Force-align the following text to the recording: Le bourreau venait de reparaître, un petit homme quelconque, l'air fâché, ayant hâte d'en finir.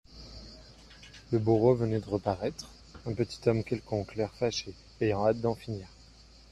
Le 1.31 1.37
bourreau 1.37 1.75
venait 1.75 1.99
de 1.99 2.09
reparaître, 2.09 2.67
un 3.05 3.13
petit 3.13 3.37
homme 3.47 3.63
quelconque, 3.63 4.15
l'air 4.15 4.33
fâché, 4.33 4.73
ayant 4.99 5.27
hâte 5.27 5.41
d'en 5.41 5.53
finir. 5.53 5.87